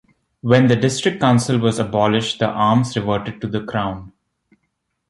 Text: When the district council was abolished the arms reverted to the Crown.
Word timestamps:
When 0.41 0.65
the 0.65 0.75
district 0.75 1.19
council 1.21 1.59
was 1.59 1.77
abolished 1.77 2.39
the 2.39 2.47
arms 2.47 2.97
reverted 2.97 3.39
to 3.41 3.47
the 3.47 3.63
Crown. 3.63 4.13